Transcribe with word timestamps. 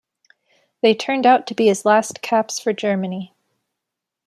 They 0.81 0.95
turned 0.95 1.27
out 1.27 1.45
to 1.45 1.53
be 1.53 1.67
his 1.67 1.85
last 1.85 2.23
caps 2.23 2.57
for 2.57 2.73
Germany. 2.73 3.35